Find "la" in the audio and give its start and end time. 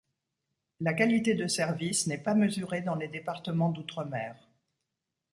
0.79-0.95